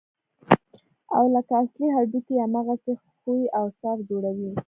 [1.17, 4.49] او لکه اصلي هډوکي يې هماغسې ښوى او صاف جوړوي.